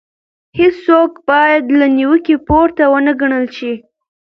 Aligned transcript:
هيڅوک 0.57 1.11
بايد 1.27 1.65
له 1.79 1.85
نيوکې 1.97 2.35
پورته 2.47 2.83
ونه 2.91 3.13
ګڼل 3.21 3.45
شي. 3.57 3.73